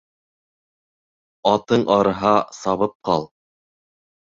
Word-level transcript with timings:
Атың 1.51 1.85
арыһа, 1.97 2.33
сабып 2.63 2.99
ҡал. 3.11 3.31